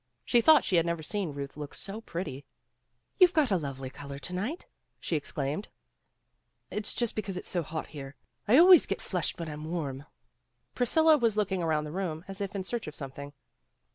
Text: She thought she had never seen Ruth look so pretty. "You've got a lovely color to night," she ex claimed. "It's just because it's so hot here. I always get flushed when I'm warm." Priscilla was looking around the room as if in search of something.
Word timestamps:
She 0.25 0.41
thought 0.41 0.63
she 0.65 0.77
had 0.77 0.85
never 0.87 1.03
seen 1.03 1.31
Ruth 1.35 1.55
look 1.55 1.75
so 1.75 2.01
pretty. 2.01 2.43
"You've 3.19 3.35
got 3.35 3.51
a 3.51 3.55
lovely 3.57 3.91
color 3.91 4.17
to 4.17 4.33
night," 4.33 4.65
she 4.99 5.15
ex 5.15 5.31
claimed. 5.31 5.67
"It's 6.71 6.95
just 6.95 7.15
because 7.15 7.37
it's 7.37 7.47
so 7.47 7.61
hot 7.61 7.85
here. 7.85 8.15
I 8.47 8.57
always 8.57 8.87
get 8.87 8.99
flushed 8.99 9.37
when 9.39 9.47
I'm 9.47 9.65
warm." 9.65 10.07
Priscilla 10.73 11.19
was 11.19 11.37
looking 11.37 11.61
around 11.61 11.83
the 11.83 11.91
room 11.91 12.25
as 12.27 12.41
if 12.41 12.55
in 12.55 12.63
search 12.63 12.87
of 12.87 12.95
something. 12.95 13.33